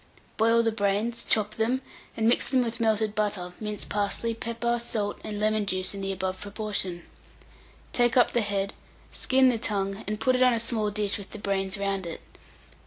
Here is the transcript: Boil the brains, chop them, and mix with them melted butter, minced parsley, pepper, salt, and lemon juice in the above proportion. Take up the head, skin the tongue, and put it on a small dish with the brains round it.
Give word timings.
Boil 0.35 0.63
the 0.63 0.71
brains, 0.71 1.23
chop 1.23 1.53
them, 1.57 1.83
and 2.17 2.27
mix 2.27 2.51
with 2.51 2.63
them 2.79 2.83
melted 2.83 3.13
butter, 3.13 3.53
minced 3.59 3.87
parsley, 3.87 4.33
pepper, 4.33 4.79
salt, 4.79 5.19
and 5.23 5.39
lemon 5.39 5.67
juice 5.67 5.93
in 5.93 6.01
the 6.01 6.11
above 6.11 6.41
proportion. 6.41 7.03
Take 7.93 8.17
up 8.17 8.31
the 8.31 8.41
head, 8.41 8.73
skin 9.11 9.49
the 9.49 9.59
tongue, 9.59 10.03
and 10.07 10.19
put 10.19 10.35
it 10.35 10.41
on 10.41 10.55
a 10.55 10.59
small 10.59 10.89
dish 10.89 11.19
with 11.19 11.29
the 11.33 11.37
brains 11.37 11.77
round 11.77 12.07
it. 12.07 12.21